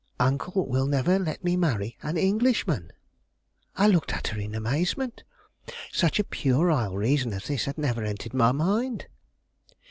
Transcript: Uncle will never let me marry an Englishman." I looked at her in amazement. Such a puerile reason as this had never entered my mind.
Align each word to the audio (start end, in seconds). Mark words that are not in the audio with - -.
Uncle 0.19 0.65
will 0.67 0.87
never 0.87 1.19
let 1.19 1.43
me 1.43 1.55
marry 1.55 1.95
an 2.01 2.17
Englishman." 2.17 2.91
I 3.75 3.85
looked 3.85 4.11
at 4.13 4.29
her 4.29 4.39
in 4.39 4.55
amazement. 4.55 5.21
Such 5.91 6.17
a 6.17 6.23
puerile 6.23 6.97
reason 6.97 7.33
as 7.33 7.45
this 7.45 7.65
had 7.65 7.77
never 7.77 8.03
entered 8.03 8.33
my 8.33 8.51
mind. 8.51 9.05